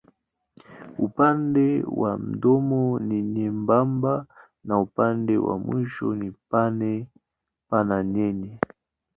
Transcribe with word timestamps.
Upande 0.97 1.83
wa 1.87 2.17
mdomo 2.17 2.99
ni 2.99 3.21
nyembamba 3.23 4.25
na 4.63 4.79
upande 4.79 5.37
wa 5.37 5.59
mwisho 5.59 6.15
ni 6.15 6.31
pana 7.69 7.97
yenye. 8.17 8.59